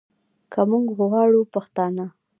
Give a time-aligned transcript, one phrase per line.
[0.51, 2.05] که موږ غواړو پښتانه